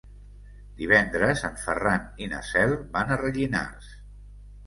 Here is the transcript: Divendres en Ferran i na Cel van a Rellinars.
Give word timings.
Divendres 0.79 1.43
en 1.49 1.59
Ferran 1.65 2.07
i 2.27 2.29
na 2.33 2.41
Cel 2.49 2.73
van 2.97 3.11
a 3.11 3.17
Rellinars. 3.23 3.93